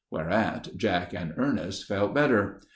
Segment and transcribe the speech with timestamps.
[0.09, 2.59] Whereat Jack and Ernest felt better.